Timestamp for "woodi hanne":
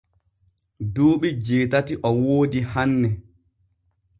2.21-3.09